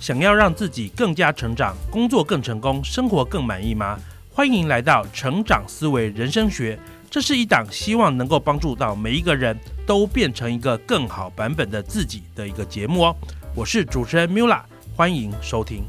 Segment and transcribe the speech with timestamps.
[0.00, 4.00] 想要让自己更加成长，工作更成功，生活更满意吗？
[4.32, 6.78] 欢迎来到成长思维人生学，
[7.10, 9.54] 这是一档希望能够帮助到每一个人
[9.86, 13.16] 都变成一个更好版本的自己的一个节目哦。
[13.54, 14.62] 我是主持人 Mula，
[14.96, 15.84] 欢迎收听。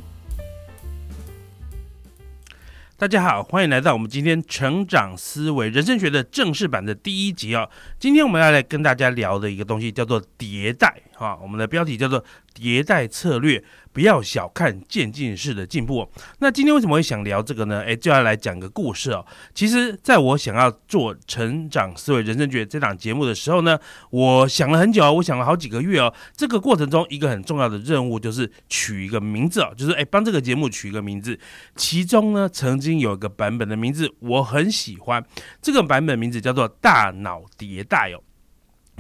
[2.97, 7.67] 大家好，欢迎来到我们今天成长思维人生学的正式版的第一集哦。
[7.97, 12.23] 今天我们要来跟大家聊的一个东西叫做迭代哈，我们的标题叫做
[12.53, 13.63] 迭代策略。
[13.93, 16.09] 不要小看渐进式的进步。
[16.39, 17.81] 那今天为什么会想聊这个呢？
[17.81, 19.25] 诶，就要来讲个故事哦。
[19.53, 23.77] 其实，在我想要做成长思维人生学这档节目的时候呢，
[24.09, 26.13] 我想了很久，我想了好几个月哦。
[26.35, 31.37] 这个过程中，一个很重要的任务就是取一个名字哦，就是诶，帮这个节目取一个名字。
[31.75, 35.23] 其中呢，曾经有一个版本的名字我很喜欢，
[35.61, 38.23] 这个版本名字叫做“大脑迭代”哦。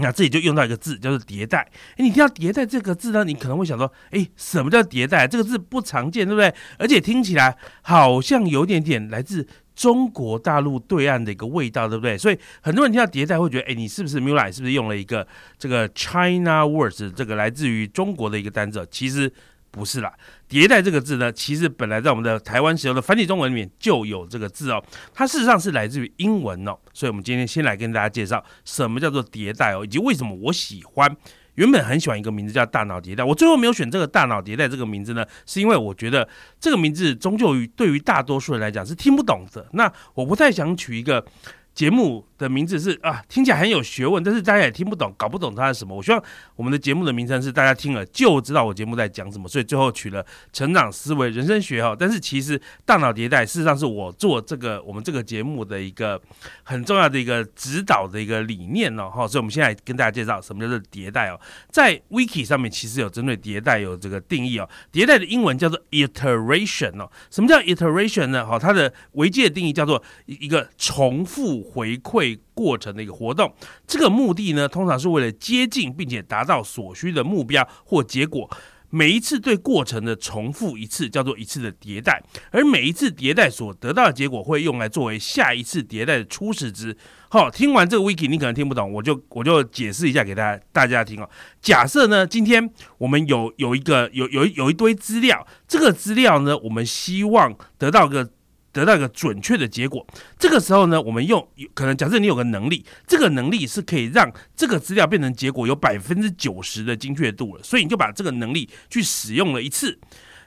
[0.01, 1.59] 那这里就用到一个字，叫做迭代。
[1.91, 5.27] 哎，你听到迭代这个字呢，你可能会想说，哎，什么叫迭代？
[5.27, 6.53] 这个字不常见，对不对？
[6.77, 12.17] 而且听起来好像有点点来自中国大陆对岸的一个味道，对不对？
[12.17, 18.85] 所以很多人听到迭代会觉得，哎，你是不是 Mula 是不是用了一个这个 China words 这个来自于中国的一个单词？
[18.91, 19.31] 其实。
[19.73, 20.11] 不是啦，
[20.51, 31.15] 迭代这个字呢，其实本来在我们的台湾使用的繁体中文里面就有这个字哦，它事实上是来自于英文哦，所以我们今天先来跟大家介绍什么叫做迭代哦，以及为什么我喜欢，
[31.55, 36.27] 原本很喜欢一个名字叫大脑迭代，我最后没有选这个大脑迭代这个名字呢，是因为我觉得
[36.59, 41.25] 这个名字终究于对于大多数人来讲是听不懂的，那我不太想取一个。
[41.73, 45.95] 节目的名字是啊，听起来很有学问，但是大家也听不懂，搞不懂它是什么。
[45.95, 46.21] 我希望
[46.57, 51.95] 我们的节目的名称是大家听了就知道我节目在讲什么，所以最后取了成长思维人生学哈。
[51.97, 56.21] 但是其实大脑迭代事实上是我做这个我们这个节目的一个
[56.63, 59.25] 很重要的一个指导的一个理念哦哈。
[59.25, 64.69] 所以我们现在跟大家介绍什么叫做迭代哦，在 Wiki 上面其实有针对迭代有这个定义哦。
[64.91, 67.09] 迭代的英文叫做 iteration 哦。
[67.29, 68.45] 什么叫 iteration 呢？
[68.45, 71.60] 好，它的维基的定义叫做一个重复。
[71.61, 73.53] 回馈过程的一个活动，
[73.87, 78.49] 这个目的呢，通常是为了接近并且达到所需的目标或结果。
[78.93, 86.97] 每一次对过程的重复一次，叫做一次的迭代，而每一次迭代所得到的结果，会用来作为下一次迭代的初始值。
[87.29, 91.29] 好，听完这个 wiki，你可能听不懂，我就我就解释一下给大家大家听哦。
[91.61, 98.29] 假设呢，今天我们有有一个有有有一堆资料，这个资料呢，我们希望得到个。
[98.73, 100.05] 得到一个准确的结果，
[100.39, 109.99] 这个时候呢，我们用可能假设你有个能力，这个能力是可以让这个资料变成结果有百分之九十的精确度了，所以你就把这个能力去使用了一次，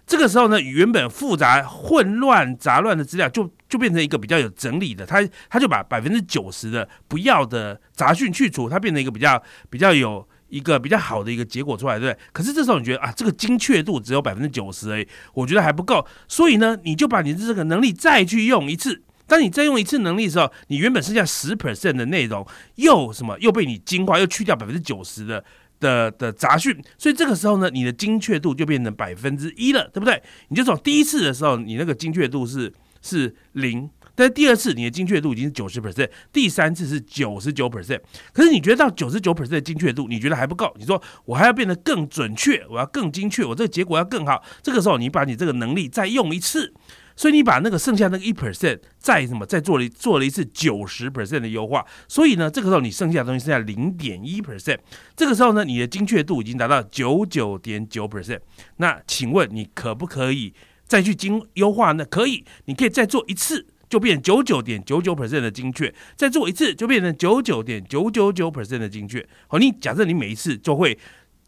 [0.07, 10.27] 这个时候呢，原本复杂、混乱、杂乱的资料就就变成一个比较有整理的，它它就把百分之九十的不要的杂讯去除，它变成一个比较比较有。
[10.55, 12.21] 一个比较好的一个结果出来，对不对？
[12.33, 16.07] 可是这时候你觉得啊，这个精确度只有百分之九十已，我觉得还不够。
[16.29, 19.03] 所以呢，你就把你的这个能力再去用一次。
[19.27, 25.45] 当你再用一次能力的时候，你原本剩下十 percent 的内容又什么又被你精化，又去掉百分之九十的
[25.81, 26.81] 的的杂讯。
[26.97, 30.23] 所以这个时候呢，你的精确度就变成百分之一了，对不对？
[30.51, 32.73] 你就从第一次的时候，你那个精确度是
[33.03, 33.91] 是零。
[34.15, 38.01] 但是第二次你的精确度已经是九十 percent，第三次是九十九 percent，
[38.33, 40.75] 可是你觉得到九十九 percent 的精确度，你觉得还不够？
[40.79, 44.43] 你说我还要变得更准确，我要更精确，我这个结果要更好。
[44.63, 46.73] 这个时候你把你这个能力再用一次，
[47.17, 54.79] 所以你把那个剩下那个一 percent 再什么再做了做了一次九十 percent 的优化，所以呢，这个时候你剩下的东西剩下零点一 percent，
[55.17, 58.41] 这个时候呢，你的精确度已经达到九九点九 percent。
[58.77, 60.55] 那请问你可不可以
[60.87, 62.05] 再去精优化呢？
[62.05, 63.67] 可以，你可以再做一次。
[63.95, 69.25] 就变九九点九九 percent 的精确，再做一次就变成九九点九九九 percent 的精确。
[69.47, 70.99] 好，你假设你每一次就会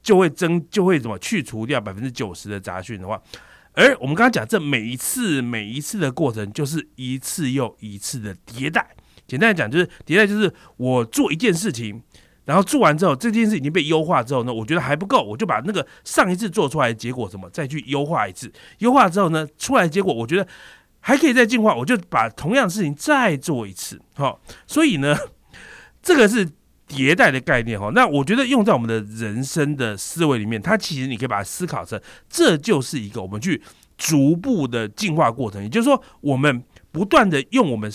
[0.01, 3.21] 就会增就会怎么去除掉百分之九十的杂讯的话，
[3.73, 8.95] 而我们刚刚讲这每一次每一次的过程就是一次又一次的迭代。
[9.27, 12.01] 简单来讲就是迭代就是我做一件事情，
[12.45, 20.47] 然后做完之后这件事已经被优化之后呢，我觉得还不够，我就把那个上一次做出来的结果什么再去优化一次，优化之后呢出来的结果我觉得。
[21.06, 25.16] 还可以再进化，我就把同样的事情再做一次，好，所以呢，
[26.03, 26.44] 这个是
[26.88, 27.92] 迭代的概念哈。
[27.94, 33.62] 那我觉得用在我们的人生的思维里面，它其实你可以把它思考成，这就是一个我们去
[33.97, 37.88] 逐步的进化过程，也就是说，我们不断的用我们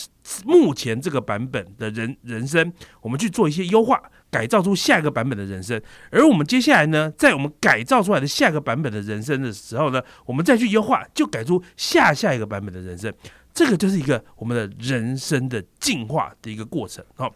[0.45, 2.71] 目前这个版本的人人生，
[3.01, 4.01] 我们去做一些优化。
[4.31, 5.79] 改造出下一个版本的人生，
[6.09, 13.13] 而我们接下来呢，在我们改造出来的下一个版本的人生的时候呢，我们再去优化，就改出下下一个版本的人生。
[13.53, 17.03] 这个就是一个我们的人生的进化的一个过程。
[17.15, 17.35] 好，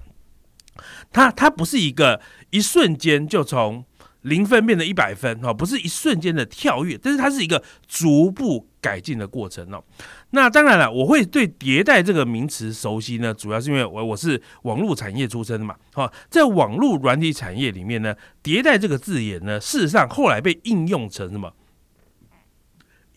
[1.11, 2.21] 它它不是一个
[2.51, 3.83] 一瞬间就从
[4.25, 9.83] 零分变成一百分哈，不是一瞬间的跳跃，但是它是一个逐步改进的过程哦。
[10.31, 15.75] 那当然了，我会对迭代这个名词熟悉呢，主要是因为我我是网络产业出身的嘛。
[15.93, 21.53] 好，在网络软体产业里面呢，迭代这个字眼呢，事实上后来被应用成什么？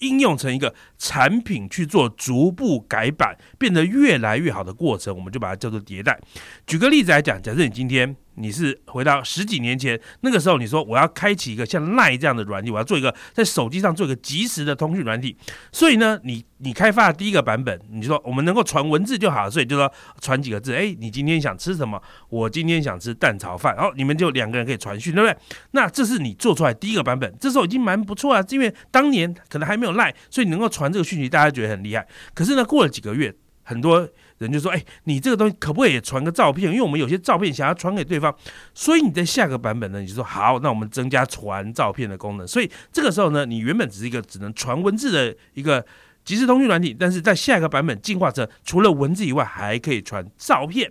[0.01, 6.21] 应用成一个产品去做逐步改版，变得越来越好的过程，我们就把它叫做迭代。
[6.67, 8.15] 举个例子来讲，假设你今天。
[8.39, 15.37] 你是回到十几年前那个时候，你说我要开启一个像 Line 这样的软体，我要做一个在手机上做一个即时的通讯软体。
[15.73, 22.01] 所以呢，你你开发的第一个版本，你说我们能够传文字就好了，所以就说传几个字，哎，你今天想吃什么？
[22.29, 25.37] 我今天想吃蛋炒饭，然后你们就两个人可以传讯，对不对？
[25.73, 32.07] 那这是你做出来第一个版本，这时候已经蛮不错啊，因为当年可能还没有 Line，所以能够传这个讯息，大家觉得很厉害。
[32.35, 33.35] 可是呢，过了几个月，
[33.65, 34.09] 很多。
[34.39, 36.71] 人就说：“哎，你这个东西可不可以传个照片？
[36.71, 38.35] 因为我们有些照片想要传给对方，
[38.73, 42.47] 所以你在下个版本呢，你就说好，那我们增加传照片的功能。
[42.47, 45.85] 所以这个时候呢，你原本只是一个只能传文字的一个
[46.25, 50.91] 即时通讯软体，但是在下一个版本进化成除了文字以外还可以传照片。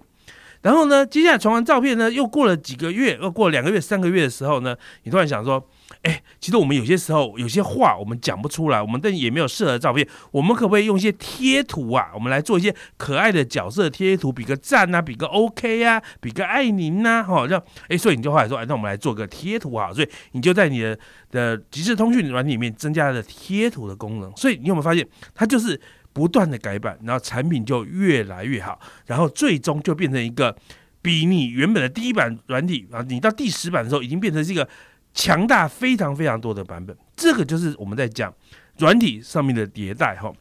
[0.68, 5.66] 然后呢，接下来传完照片呢，又过了几个月，又过了两个月、三个月的时候呢，你突然想说。”
[6.04, 12.10] 哎，其实我们有些时候有些话我们讲不出来，我们但也没有适合的照片，我们可不可以用一些贴图啊？
[12.14, 21.00] 我们来做一些可爱的角色贴图，比个赞啊，比个 OK 啊，比个爱您呐，哈，这哎，所以你就后来说，哎，那我们来做个贴图啊，所以你就在你的
[21.32, 25.80] 的即时通讯软件里面增加了贴图的功能，所以你有没有发现，它就是
[26.18, 30.58] 不断的改版，然后产品就越来越好，然后最终就变成一个
[31.04, 34.68] 比你原本的第一版软体啊，你到第十版的时候已经变成这个。
[35.14, 38.32] 强大非常非常多的版本，这个就是我们在讲
[38.78, 40.32] 软体上面的迭代哈。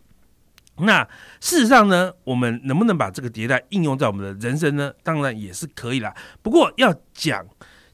[0.80, 1.02] 那
[1.40, 4.92] 事实上呢，我们能不能把这个迭代应用在我们的人生呢？
[5.02, 6.14] 当然也是可以啦。
[6.42, 7.42] 不过要讲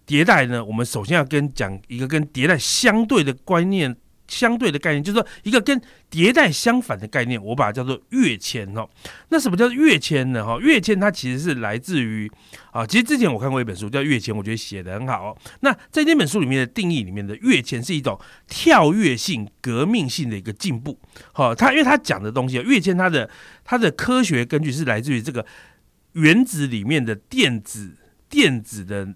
[0.05, 3.97] 迭代呢，我们首先要跟讲一个跟迭代相对的观念。
[4.33, 5.79] 相对的概念，就是说一个跟
[6.11, 8.89] 迭代相反的概念，我把它叫做跃迁哦。
[9.29, 10.43] 那什么叫跃迁呢？
[10.43, 12.31] 哈，跃迁它其实是来自于
[12.71, 15.37] 啊，其实之前我看过一本书叫《跃迁》，我觉得写的很好。
[15.61, 18.19] 那在那本书里面的定义里面的跃迁是一种
[18.49, 20.99] 跳跃性、革命性的一个进步。
[21.33, 23.29] 好，它因为它讲的东西，跃迁它的
[23.65, 25.45] 它的科学根据是来自于这个
[26.13, 27.95] 原子里面的电子
[28.31, 29.07] 电子的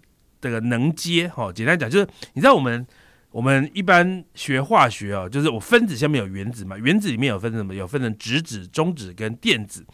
[0.41, 1.27] 这个能阶。
[1.29, 2.87] 哈，简单讲就是你知道我们。
[3.37, 7.75] 我们一般学化学啊，就是我分子下面有原子嘛，原子里面有分什么？
[7.75, 9.85] 有分成质子、中子跟电子。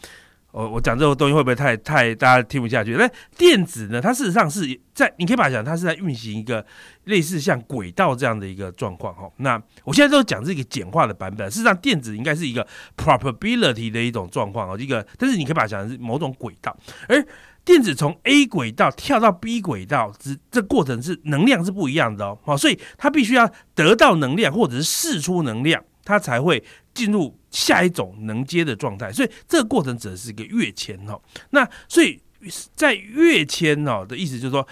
[0.53, 2.93] 我我讲这个东西会不会太太大家听不下去？
[2.93, 4.00] 那电子呢？
[4.00, 6.65] 它事实上是在，你可以把它讲，它是在运行一个
[7.06, 9.29] 类似像轨道这样的一个状况哈。
[9.39, 12.65] 那我现在都讲这个简化的版本，事实上电子应该是一个
[12.97, 16.79] probability 的一种状况哦，一个，但是你可以把它讲是某种轨道，
[17.09, 17.27] 而。
[17.64, 26.62] 电子从 A 轨道跳到 B 轨道，这这过程是能量是不一样的哦，好，所以它必须要得到能量或者是释出能量，它才会
[26.93, 31.20] 进入下一种能接的状态，所以这个过程只是一个跃迁哦。
[31.50, 32.20] 那所以
[32.75, 34.67] 在跃迁哦的意思就是说。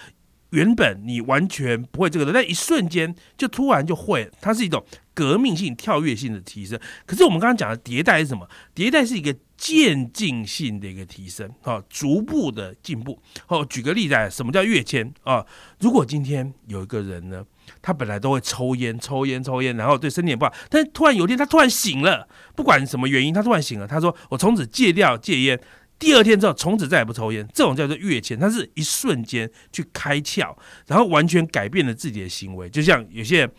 [0.51, 4.83] 原本你完全不会这个的，但一瞬间就突然就会，它是一种
[5.21, 6.79] 革命性、跳跃性的提升。
[7.05, 8.49] 可是我们刚刚讲的迭代是什么？
[8.73, 13.21] 迭代是一个渐进性的一个提升，哦，逐步的进步。
[13.47, 15.45] 哦，举个例子，什么叫跃迁啊？
[15.79, 17.45] 如果今天有一个人呢，
[17.83, 25.61] 他本来都会抽烟、抽烟、抽烟，然后对身体也不好，但突然有一天他突然醒了，不管什么原因，他突然醒了，他说：“我从此戒掉戒烟。”
[26.01, 30.51] 第二天之后，从此再也不抽烟，这种叫做跃迁，它是一瞬间去开窍，
[30.87, 32.67] 然后完全改变了自己的行为。
[32.67, 33.51] 就像有些人，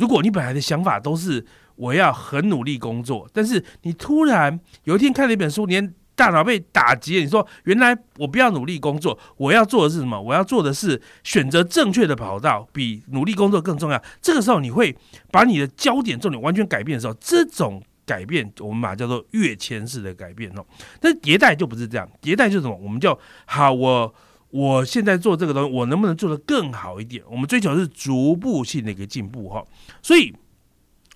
[0.00, 1.44] 如果你本来的想法都是
[1.76, 10.18] 我要很努力工作，但是你突然有一天看了一本书，连大脑被打击，你说原来我不要努力工作，我要做的是什么？
[10.18, 14.02] 我要做的是选择正确的跑道，比努力工作更重要。
[14.22, 14.96] 这个时候，你会
[15.30, 17.82] 把你的焦点重点完全改变的时候，这种。
[18.06, 20.66] 改变，我们把它叫做跃迁式的改变哦。
[21.00, 22.76] 但是迭代就不是这样，迭代就是什么？
[22.82, 24.12] 我们叫好，我
[24.50, 27.22] 我现在做这个东西，我能不能做得更好一点？
[27.30, 29.64] 我们追求的是逐步性的一个进步哈。
[30.02, 30.34] 所以。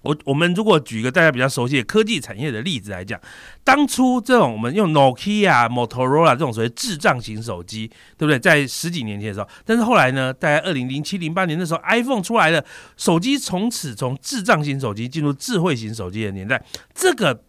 [0.04, 3.18] 我我们如果举一个大家比较熟悉的科技产业的例子来讲，
[3.64, 7.88] 当初这种我们用 Nokia、Motorola 这种所谓智障型手机，
[8.18, 8.38] 对不对？
[8.38, 12.62] 在十几年前的时候，但是后来呢，大概二零零七、零八年的时候，iPhone 出来了，
[12.98, 16.62] 手机从此从智障型手机进入智慧型手机的年代，
[16.92, 17.42] 这个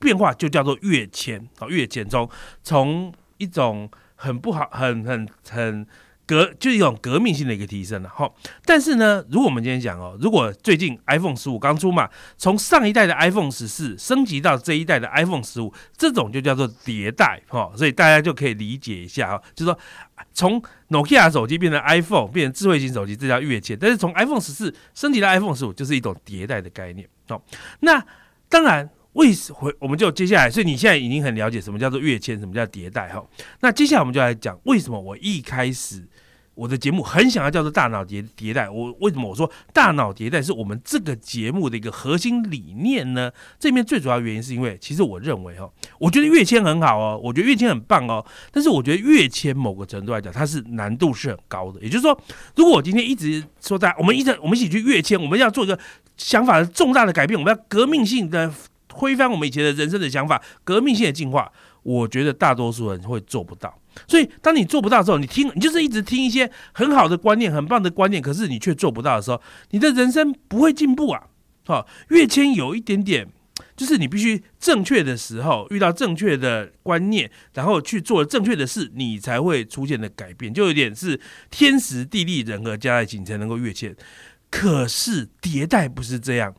[0.00, 1.46] 变化就叫做跃迁。
[1.58, 2.26] 好，跃迁从
[2.62, 3.86] 从一种
[4.22, 5.86] 很不好、很很很。
[6.24, 8.30] 革就是一种革命性的一个提升了哈。
[8.64, 19.78] 但是呢，如果我们今天讲哦，如果最近 iPhone 十五刚出嘛，从上一代的 iPhone 十四升级到这一代的 iPhone 十五，这种就叫做迭代哈，所以大家就可以理解一下哈，就是说
[20.32, 27.42] 从 Nokia 手机变成 iPhone，变成智慧型手机，这叫跃迁；但是从 iPhone 十四升级到 iPhone 十五，就是一种迭代的概念哦。
[27.80, 28.02] 那
[28.48, 28.88] 当然。
[29.14, 33.22] 为什么我们就接下来，所以你现在已经很了解什么叫做跃迁，什么叫迭代哈。
[33.60, 36.02] 那接下来我们就来讲，为什么我一开始
[36.54, 38.70] 我的节目很想要叫做大脑迭迭代？
[38.70, 43.30] 我为什么我说大脑迭代是我们这个节目的一个核心理念呢？
[43.58, 51.80] 这面最主要原因是因为，其实我认为哈，我觉得跃迁很好哦，我觉得跃迁很棒哦，但是我觉得跃迁某个程度来讲，它是难度是很高的。
[51.80, 52.18] 也就是说，
[52.56, 55.78] 如果我今天一直说在我们一直我们一起去跃迁，我们要做一个
[56.16, 58.50] 想法的重大的改变，我们要革命性的。
[58.98, 61.50] 推翻我们以前的人生的想法，革命性的进化，
[61.82, 63.78] 我觉得大多数人会做不到。
[64.06, 71.24] 所以，当你做不到的时候，你听，你就是一直听一些很好的观念、很棒的观念，可是你却做不到的时候，你的人生不会进步啊！
[71.66, 73.28] 好，跃迁有一点点，
[73.76, 81.20] 就是你必须正确的时候遇到正确的观念，然后去做正确的事，你才会出现的改变，就有点是
[81.50, 83.94] 天时地利人和加在一起，你才能够跃迁。
[84.50, 86.54] 可是迭代不是这样，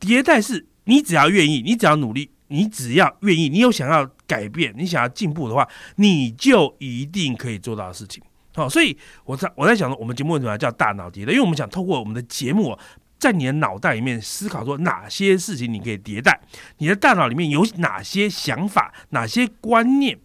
[0.00, 0.68] 迭代是。
[0.84, 8.22] 你只要愿意，你只要努力，你只要愿意，你有想要改变，你想要进步的话，你就一定可以做到的事情。
[8.54, 11.32] 好，所以我在我在想说，我们节目为什么要叫大脑迭代？
[11.32, 12.76] 因为我们想透过我们的节目，
[13.18, 16.40] 在你的脑袋里面思考说哪些事情你可以迭代，
[16.78, 20.18] 你的大脑里面有哪些想法、哪些观念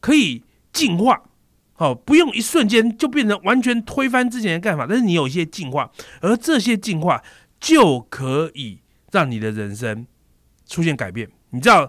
[0.00, 0.42] 可以
[0.72, 1.20] 进化。
[1.74, 5.90] 好，不用一瞬间就变成完全推翻之前的干法，但是你有一些进化，
[6.20, 7.20] 而这些进化
[7.58, 8.78] 就可以。
[9.14, 10.04] 让你的人生
[10.66, 11.88] 出现改变，你知道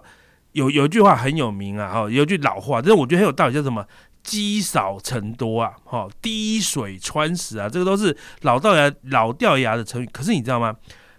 [0.52, 3.84] 有有一句话很有名啊，哈，有句老话，但是我觉得很有道理，叫什么
[4.22, 10.08] “积少成多”啊，哈，“滴水穿石”啊，这个都是老掉牙老掉牙的成语。
[10.12, 10.72] 可是你知道吗？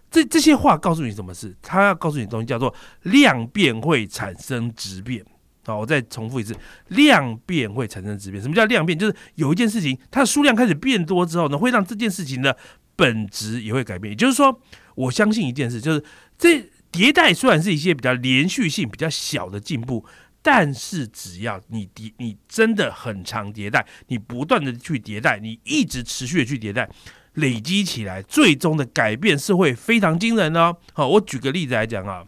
[0.10, 1.54] 这这些话告诉你什么事？
[1.62, 5.22] 他要告诉你的东西叫做量变会产生质变。
[5.66, 6.56] 好，我再重复一次，
[6.88, 8.42] 量变会产生质变。
[8.42, 8.98] 什么叫量变？
[8.98, 12.56] 就是有一件事情，它的数量开始变多之后呢，会让这件事情的
[12.96, 14.12] 本质也会改变。
[14.14, 14.62] 也就是说。
[14.98, 16.04] 我相信一件事，就是
[16.38, 20.04] 这迭代虽然是一些比较连续性比较小的进步，
[20.42, 26.90] 但是只要你迭你真的很长迭代，你不断的去迭代，你一直持续的去迭代，
[27.34, 30.76] 累积起来，最终的改变是会非常惊人哦。
[30.94, 32.26] 好，我举个例子来讲啊。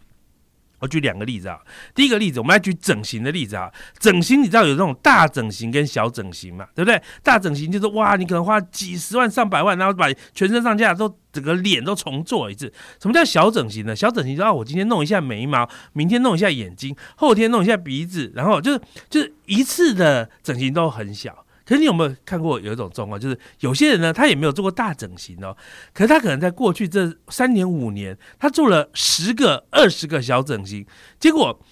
[0.80, 1.60] 我举两个例子啊，
[1.94, 3.70] 第一个例子，我们来举整形的例子啊。
[3.98, 7.00] 整形你知道有这种大整形跟小整形嘛，对不对？
[7.22, 12.72] 大整形就是哇，你可能花几十万上百万，然后把全身上下都整个脸都重做一次。
[13.00, 13.94] 什么叫小整形呢？
[13.94, 21.44] 小整形就是我今天弄一下眉毛，明天弄一下眼睛，后天弄一下鼻子，然后就是就是一次的整形都很小。
[21.70, 25.56] 可是你有没有看过有一种状况，就是有些人呢，他也没有做过大整形哦，
[25.94, 30.84] 可是他可能在过去这三年五年，他做了十个、二十个小整形，
[31.20, 31.64] 结果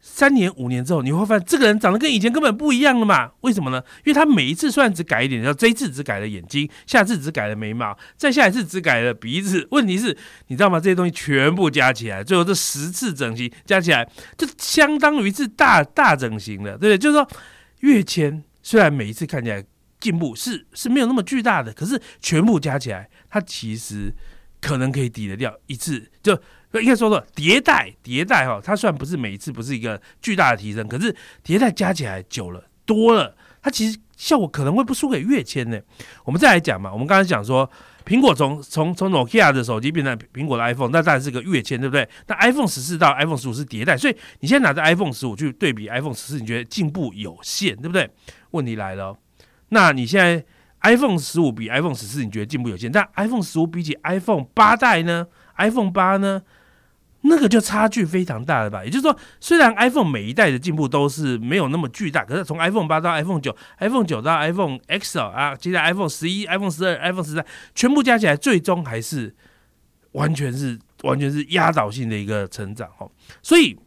[0.00, 3.32] 三年五年之后，你会发现这个人长得跟以前根本不一样了嘛？
[3.40, 3.82] 为什么呢？
[4.04, 9.66] 因为他每一次虽然只改一点，要这一次只改了眼睛，下次只改了眉毛，再下一次只改了鼻子。
[9.72, 10.78] 问题是，你知道吗？
[10.78, 14.08] 这些东西全部加起来，最后这十次整形加起来，
[14.38, 16.96] 就相当于是大大整形了，对不对？
[16.96, 17.28] 就是说，
[17.80, 18.44] 跃迁。
[18.62, 19.64] 虽然每一次看起来
[20.00, 24.14] 进步是是没有那么巨大的，可是全部加起来，它其实
[24.60, 26.10] 可能可以抵得掉一次。
[26.22, 26.32] 就
[26.74, 31.14] 应该说说迭代迭代哈，它虽然不是每一次不是一个巨大的提升，可是
[31.44, 35.80] 迭代加起来久了多了，它其实效果可能会不输给跃迁呢。
[36.24, 37.70] 我们再来讲嘛，我们刚才讲说。
[38.04, 42.08] 苹果从从从 Nokia 的手机变成苹果的 iPhone，那当然是个跃迁，对不对？
[42.26, 48.08] 那 iPhone 十四到 iPhone 十五是迭代，所以你现在拿着 iPhone 十五去对比 iPhone 十四，你觉得进步有限，对不对？
[48.50, 49.16] 问题来了，
[49.70, 50.44] 那你现在
[50.82, 52.90] iPhone 十五比 iPhone 十四，你觉得进步有限？
[52.90, 56.42] 但 iPhone 十五比起 iPhone 八代呢？iPhone 八呢？
[57.24, 58.84] 那个就差距非常大了吧？
[58.84, 69.34] 也就是说，虽然 iPhone 每一代的进步都是没有那么巨大，可是从 iPhone 八到 iPhone 九，iPhone 九到 iPhone X 啊，接着 iPhone 十一、iPhone 十二、iPhone 十三，全部加起来，最终还是
[70.12, 73.08] 完全是完全是压倒性的一个成长哦。
[73.40, 73.78] 所以，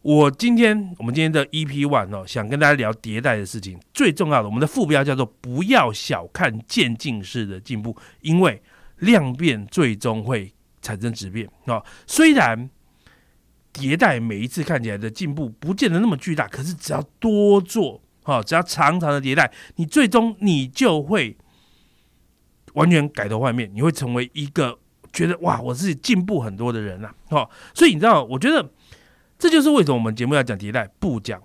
[0.00, 8.62] 我今天我们今天的 EP One 哦，想跟大家聊迭代的事情，最重要的，我们的副标叫做“不要小看渐进式的进步”，因为
[8.96, 10.54] 量变最终会。
[10.80, 11.82] 产生质变啊！
[12.06, 12.68] 虽然
[13.72, 21.36] 迭代每一次看起来的进步不见得那么巨大，可是只要多做啊，只要常常的迭代，你最终你就会
[22.74, 24.78] 完全改头换面，你会成为一个
[25.12, 27.14] 觉得哇，我自己进步很多的人啊！
[27.30, 28.70] 哦，所以你知道，我觉得
[29.38, 31.40] 这就是为什么我们节目要讲迭代，不讲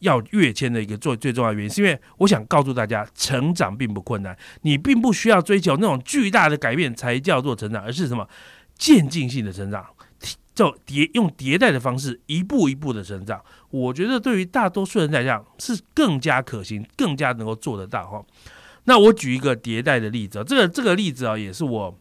[0.00, 8.28] 要跃迁的一个最最重要原因，是因为我想告诉大家，成长并不困难，你并不需要追求那种巨大的改变才叫做成长，而是什么
[8.76, 9.86] 渐进性的成长，
[10.54, 13.42] 就迭用迭代的方式一步一步的成长。
[13.70, 18.24] 我觉得对于大多数人来讲是更加可行，更加能够做得到哈。
[18.84, 21.98] 那我举一个迭代的例子，这个这个例子啊，也是我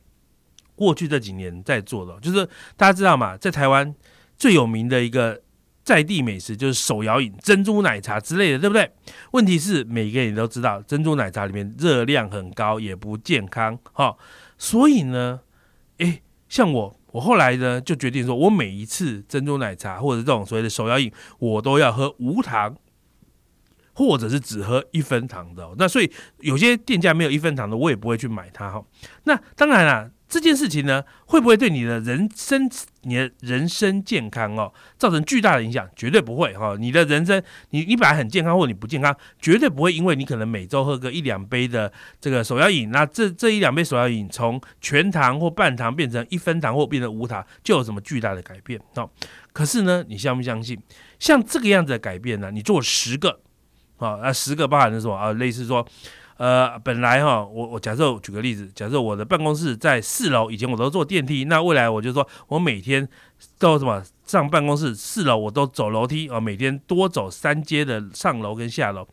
[0.76, 2.46] 过去这几年在做的，就是
[2.78, 3.94] 大家知道嘛，在台湾
[4.38, 5.42] 最有名的一个。
[5.90, 8.92] 在地美食就是手摇饮、珍珠奶茶之类的，对不对？
[9.32, 14.16] 问题是每个人都知道，珍珠奶茶里面热量很高，也不健康，哈。
[14.56, 15.40] 所以呢，
[15.98, 22.78] 诶，像我，我后来呢就决定说，我每一次珍珠奶茶或者这种所谓的手摇饮，我都要喝无糖，
[23.94, 25.68] 或者是只喝一分糖的。
[25.80, 28.86] 那所以有些店家没有一分糖的，我也不会去买它，哈。
[29.24, 30.12] 那当然啦。
[30.30, 32.70] 这件事情呢，会不会对你的人生、
[33.02, 35.90] 你的人生健康哦，造成巨大的影响？
[35.96, 36.76] 绝对不会哈！
[36.80, 49.10] 你的人生，你你本来很健康，或你不健康，绝对不会因为你可能每周喝个一两杯的这个手摇饮，那这这一两杯手摇饮从全糖或半糖变成一分糖或变成无糖，就有什么巨大的改变哦？
[49.52, 50.80] 可是呢，你相不相信？
[51.18, 53.40] 像这个样子的改变呢，你做十个，
[53.98, 55.34] 啊，那十个包含的什么啊？
[55.34, 55.84] 类似说。
[56.40, 63.06] 呃，本来哈，我我假设举个例子，假设我的办公室在四楼，以前我都坐电梯，那未来我就说我每天
[63.58, 69.06] 都什么上办公室四楼我都走楼梯啊，每天多走三阶的上楼跟下楼，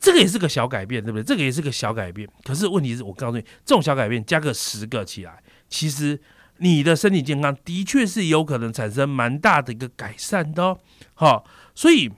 [0.00, 1.22] 这个也是个小改变，对不对？
[1.22, 6.20] 这个也是个小改变，可是问题是我告诉你，这种小改变加个十个起来，其实
[6.56, 10.80] 你的身体健康的确是有可能产生蛮大的一个改善的哦，
[11.14, 11.44] 好，
[11.76, 12.10] 所以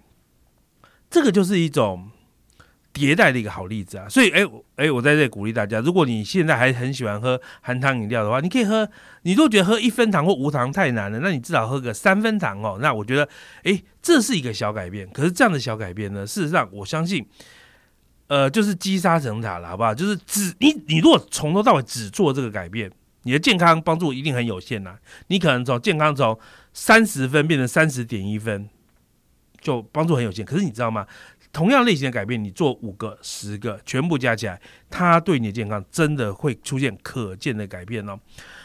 [1.10, 2.10] 这个就是一种。
[2.92, 4.42] 迭代的一个好例子啊，所以哎
[4.76, 8.88] 哎，我在这里鼓励大家，如果你现在还很喜欢喝含糖饮料的话，你可以喝。
[9.22, 12.78] 你如果觉得喝一分糖或无糖太难了，那你至少喝个三分糖哦。
[12.80, 13.28] 那我觉得，
[13.64, 15.08] 哎，这是一个小改变。
[15.10, 17.24] 可是这样的小改变呢，事实上我相信，
[18.28, 19.94] 呃，就是积沙成塔了，好不好？
[19.94, 22.90] 就是只你你如果从头到尾只做这个改变，
[23.24, 24.96] 你的健康帮助一定很有限呐。
[25.26, 26.38] 你可能从健康从
[26.72, 28.68] 三十分变成三十点一分，
[29.60, 30.46] 就帮助很有限。
[30.46, 31.06] 可是你知道吗？
[31.52, 38.18] 同样类型的改变，你做五个、十个，全部加起来，它对你的健康真的会出现可见的改变哦。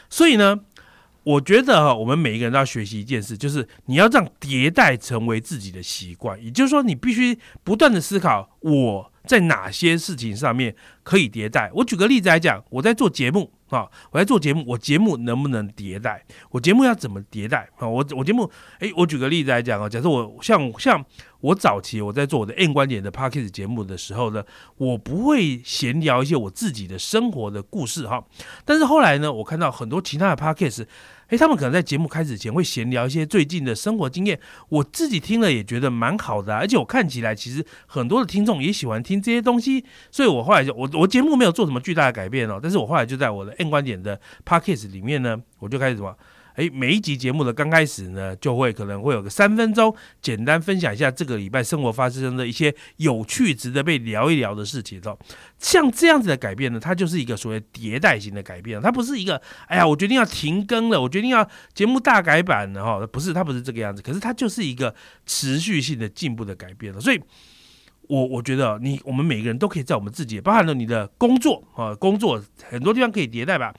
[0.09, 0.59] 所以呢，
[1.23, 6.41] 我觉得哈，我们每一个人都要学习一件事，就是你要让迭代成为自己的习惯。
[6.43, 11.71] 也就是说，你必须不断的思考我在哪些事情上面可以迭代。
[11.73, 13.51] 我举个例子来讲，我在做节目。
[13.69, 16.23] 啊，我在做节目，我节目能不能迭代？
[16.51, 17.69] 我节目要怎么迭代？
[17.77, 18.49] 啊，我我节目，
[18.79, 21.03] 哎，我举个例子来讲啊，假设我像像
[21.41, 24.43] 我早期我在做我的 N 观点的 p a r k a s 节目的时候呢，
[24.77, 28.23] 我不会闲聊一些我自己的生活的故事哈，
[28.63, 30.87] 但是后来呢，我看到很多其他的 p a r k a s
[31.29, 46.15] 诶，他们可能在节目开始前会闲聊一些最近的生活经验，我自己听了也觉得蛮好的，而且我看起来其实很多的听众也喜欢听这些东西，所以我后来就我我节目没有做什么巨大的改变哦，但是我后来就在我的 N 观点的 p a c k a g e 里面呢，我就开始什么。
[46.55, 55.01] 诶，每一集节目的刚开始呢，就会可能会有个三分钟，简单分享一下这个礼拜生活发生的一些有趣、值得被聊一聊的事情。
[55.03, 55.17] 哦，
[55.59, 64.01] 像这样子的改变呢，它就是一个所谓迭代型的改变，它不是一个哎呀，我决定要停更了，我决定要节目大改版了哈，不是，它不是这个样子。
[64.01, 67.01] 可是它就是一个持续性的进步的改变了。
[67.01, 67.21] 所以，
[68.07, 73.73] 我我觉得你我们每个人都可以在我们自己，包含了你的工作啊，工作很多地方可以迭代吧。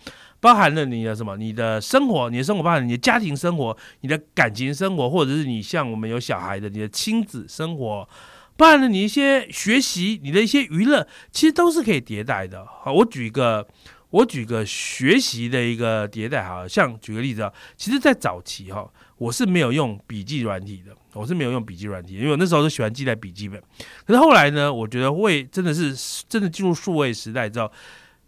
[0.47, 1.37] 包含了你的什么？
[1.37, 8.09] 你的生活，你的生活包含你的家庭生活、你的感情生活，或者是你像我们有小孩的你的亲子生活，
[8.57, 12.65] 包含了你一些学习、你的一些娱乐，其实都是可以迭代的。
[12.65, 13.67] 好，我举一个，
[14.11, 23.61] 我举个学习的一个迭代，好像举个例子啊，其实，在早期哈，我是没有用笔记软体的，我是没有用笔记软体，因为我那时候是喜欢记在笔记本。
[24.07, 25.93] 可是后来呢，我觉得会真的是
[26.29, 27.69] 真的进入数位时代之后。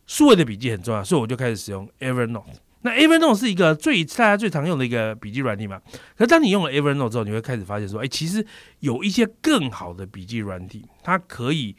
[0.08, 2.42] 数位的笔记很重要，所以我就开始使用 Evernote。
[2.80, 5.80] 那 Evernote 是一个最大家最常用的一个笔记软体嘛？
[6.16, 8.44] 可是当你用了 Evernote 之后，你会开始发现说，哎，其实
[8.80, 11.76] 有一些更好的笔记软体，它可以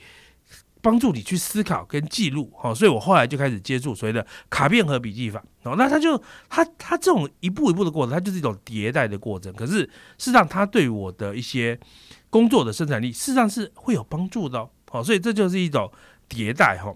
[0.82, 2.52] 帮助你去思考跟记录。
[2.56, 5.44] 好，所以我后来就开始接触所谓的卡片和笔记法。
[5.63, 9.52] 哦，那它就它它这种一步一步的过程，它就是一种迭代的过程。
[9.54, 11.80] 可是事实上，它对我的一些
[12.30, 14.60] 工作的生产力，事实上是会有帮助的。
[14.92, 15.92] 哦，所以这就是一种
[16.30, 16.78] 迭代。
[16.78, 16.94] 哈。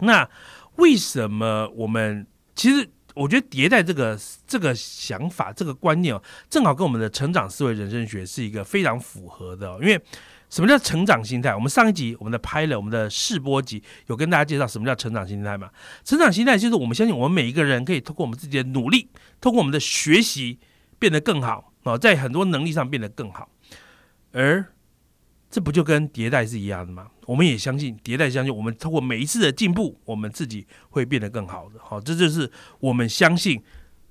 [0.00, 0.28] 那
[0.76, 9.72] 为什么我们其实我觉得迭代这个这个想法这个观念哦，正好跟我们的成长思维人生学是一个非常符合的。
[9.80, 10.00] 因为
[10.50, 11.54] 什么叫成长心态？
[11.54, 15.70] 我们上一集我们的拍了我们的试播集有跟大家介绍什么叫成长心态嘛？
[16.04, 19.08] 成长心态就是我们相信我们每一个人可以通过我们自己的努力，
[19.40, 20.58] 通过我们的学习
[20.98, 23.48] 变得更好啊，在很多能力上变得更好，
[24.32, 24.66] 而。
[25.50, 27.06] 这不就跟迭代是一样的吗？
[27.26, 31.80] 我们也相信迭代，相信我们通过每一次的进步，我们自己会变得更好的。
[31.82, 33.62] 好，这就是我们相信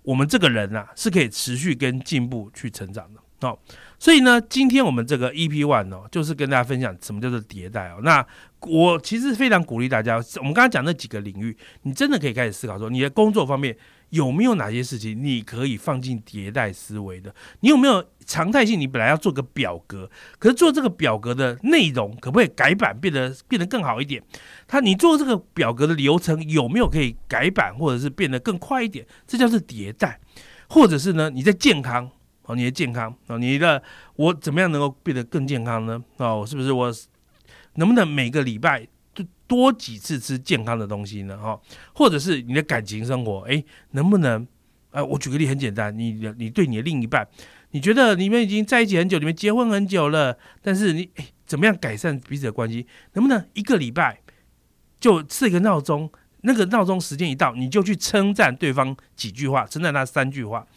[0.01, 3.19] 我们这个人啊是可以持续跟进步去成长的。
[3.41, 3.59] 好，
[3.99, 7.99] 所以呢，今天我们这个 EP One 哦，就是跟大家分享什么叫做迭代哦。
[8.01, 8.25] 那
[8.61, 13.75] 我其实非常鼓励大家，我们刚刚讲那几个领域，你真的可以开始思考说，你的工作方面
[14.13, 17.33] 有没有哪些事情你可以放进迭代思维的？
[17.61, 18.79] 你有没有常态性？
[18.79, 24.23] 你本来要做个表格，可是做这个表格的内容可不可以改版，变得变得更好一点？
[24.67, 29.03] 它你做这个表格的流程有没有可以改版，或者是变得更快一点？
[29.25, 30.19] 这叫做迭代，
[30.69, 31.31] 或者是呢？
[31.31, 32.09] 你在健康。
[32.45, 33.81] 哦，你的健康哦，你的
[34.17, 36.03] 我怎么样能够变得更健康呢？
[36.17, 36.93] 哦，是不是我
[37.75, 38.85] 能不能每个礼拜
[39.55, 41.37] 多几次吃健康的东西呢？
[41.37, 41.59] 哈，
[41.93, 44.47] 或者是你的感情生活，哎，能不能？
[44.89, 47.27] 呃，我举个例，很简单，你你对你的另一半，
[47.71, 52.85] 你觉得你们已经在一起很久，你们结婚很久了，但是你哎，怎么样改善彼此的关系？
[53.13, 54.19] 能不能一个礼拜
[54.99, 56.11] 就设一个闹钟，
[56.41, 60.67] 那个闹钟时间一到，你就去称赞对方几句话，称赞他三句话。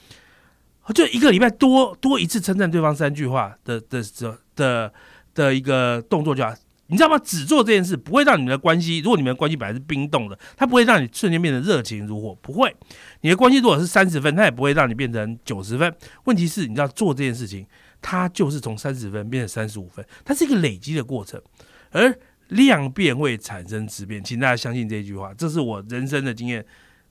[0.94, 4.92] 就一个礼拜多多一次称赞对方三句话的的的的
[5.34, 6.54] 的一个动作就好，
[6.88, 7.18] 你知道吗？
[7.18, 12.74] 只做这件事不会让你们的关系，如果你们的关系本来是冰冻的，它不会让你瞬间变得热情如火，不会。
[13.22, 15.92] 你的关系如果是三十分，它也不会让你变成九十分。
[16.24, 17.66] 问题是，你知道做这件事情，
[18.00, 21.40] 它就是从三十分变成三十五分，它是一个累积的过程，
[21.90, 22.16] 而
[22.48, 26.64] 量变会产生质变，请大家相信这句话，这是我人生的经验，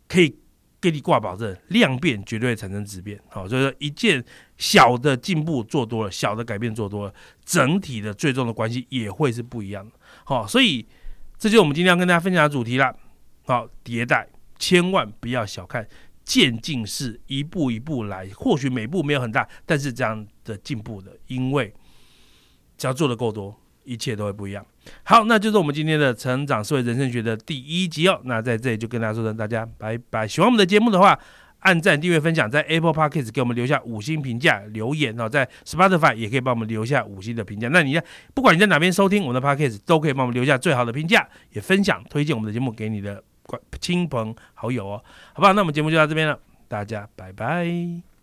[0.08, 0.38] 可以。
[0.86, 3.20] 给你挂保证，量变绝对会产生质变。
[3.28, 4.24] 好，所以说一件
[4.56, 9.96] 小的进步做多了，小的改变做多了，整体的最终的关系也会是不一样的。
[10.24, 10.86] 好，所以
[11.40, 12.96] 这就是我们今天要跟大家分享的主题了。
[13.48, 14.28] 好，迭代
[14.60, 15.88] 千万不要小看，
[16.24, 18.30] 渐进式，一步一步来。
[18.36, 21.74] 或许每步没有很大，但是这样的进步的，因为
[22.78, 23.60] 只要做的够多。
[23.86, 24.66] 一切都会不一样。
[25.04, 28.20] 好，那就是我们今天的成长思维人生学的第一集哦。
[28.26, 30.28] 那在这里就跟大家说声大家拜拜。
[30.28, 31.18] 喜欢我们的节目的话，
[31.60, 35.28] 按赞、订阅、分享，在 Apple Podcast 给我们留下五星评价、留言哦。
[35.28, 37.68] 在 Spotify 也可以帮我们留下五星的评价。
[37.70, 43.24] 那你在不管你在哪边收听我们的 Podcast，都可以帮我们留下最好的评价，也分享、推荐我们的节目给你的
[43.82, 45.04] 亲朋好友哦。
[45.34, 45.54] 好不好？
[45.54, 48.15] 那我们节目就到这边了，大家拜拜。